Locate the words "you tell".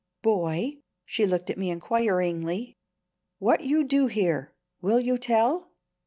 4.99-5.73